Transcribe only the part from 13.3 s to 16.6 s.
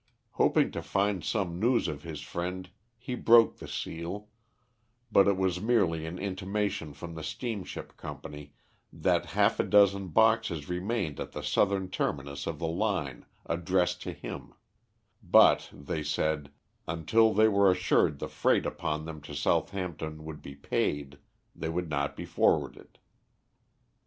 addressed to him; but, they said,